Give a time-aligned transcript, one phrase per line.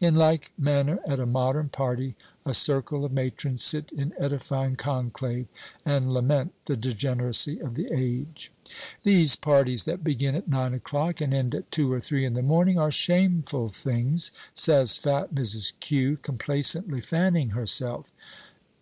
[0.00, 5.46] In like manner, at a modern party, a circle of matrons sit in edifying conclave,
[5.84, 8.50] and lament the degeneracy of the age.
[9.02, 12.40] "These parties that begin at nine o'clock and end at two or three in the
[12.40, 15.74] morning are shameful things," says fat Mrs.
[15.80, 18.10] Q., complacently fanning herself.